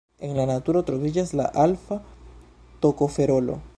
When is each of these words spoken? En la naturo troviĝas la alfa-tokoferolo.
En 0.27 0.31
la 0.37 0.45
naturo 0.51 0.81
troviĝas 0.87 1.33
la 1.41 1.47
alfa-tokoferolo. 1.65 3.61